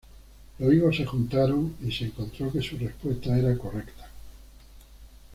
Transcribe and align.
Los 0.57 0.73
higos 0.73 0.97
se 0.97 1.05
juntaron, 1.05 1.75
y 1.83 1.91
se 1.91 2.05
encontró 2.05 2.51
que 2.51 2.59
su 2.63 2.75
respuesta 2.75 3.37
era 3.37 3.55
correcta. 3.55 4.07